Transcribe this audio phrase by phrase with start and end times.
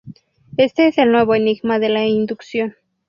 [0.57, 2.73] Este es el nuevo enigma de la inducción.